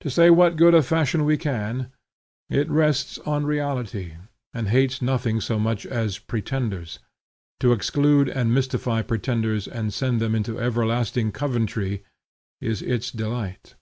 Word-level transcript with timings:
To 0.00 0.10
say 0.10 0.28
what 0.28 0.54
good 0.58 0.74
of 0.74 0.84
fashion 0.84 1.24
we 1.24 1.38
can, 1.38 1.90
it 2.50 2.68
rests 2.68 3.16
on 3.20 3.46
reality, 3.46 4.16
and 4.52 4.68
hates 4.68 5.00
nothing 5.00 5.40
so 5.40 5.58
much 5.58 5.86
as 5.86 6.18
pretenders; 6.18 6.98
to 7.60 7.72
exclude 7.72 8.28
and 8.28 8.52
mystify 8.52 9.00
pretenders 9.00 9.66
and 9.66 9.94
send 9.94 10.20
them 10.20 10.34
into 10.34 10.60
everlasting 10.60 11.32
'Coventry,' 11.32 12.04
is 12.60 12.82
its 12.82 13.10
delight. 13.10 13.76